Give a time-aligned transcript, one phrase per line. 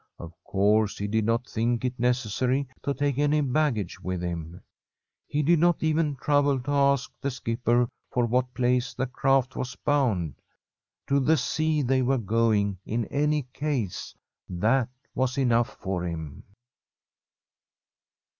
[0.17, 4.61] Of course he did not think it necessary to take any baggage with him.
[5.27, 9.75] He did not even trouble to ask the skipper for what place the craft was
[9.75, 10.41] bound.
[11.05, 14.15] To the sea they were going, in any case—
[14.51, 16.45] ^that was enough for him.